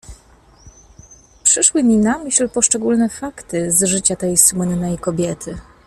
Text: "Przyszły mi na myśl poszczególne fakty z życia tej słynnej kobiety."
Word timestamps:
"Przyszły 1.43 1.83
mi 1.83 1.97
na 1.97 2.17
myśl 2.17 2.49
poszczególne 2.49 3.09
fakty 3.09 3.71
z 3.71 3.83
życia 3.83 4.15
tej 4.15 4.37
słynnej 4.37 4.97
kobiety." 4.97 5.57